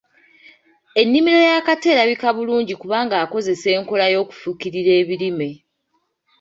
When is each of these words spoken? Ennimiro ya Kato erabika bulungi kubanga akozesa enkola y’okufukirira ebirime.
Ennimiro 1.01 1.39
ya 1.49 1.65
Kato 1.67 1.87
erabika 1.93 2.27
bulungi 2.37 2.73
kubanga 2.81 3.15
akozesa 3.23 3.67
enkola 3.77 4.05
y’okufukirira 4.13 4.91
ebirime. 5.01 5.49